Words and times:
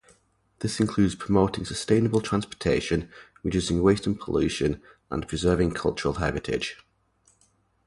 This 0.61 0.79
includes 0.79 1.13
promoting 1.13 1.63
sustainable 1.63 2.21
transportation, 2.21 3.07
reducing 3.43 3.83
waste 3.83 4.07
and 4.07 4.19
pollution, 4.19 4.81
and 5.11 5.27
preserving 5.27 5.73
cultural 5.75 6.15
heritage. 6.15 6.79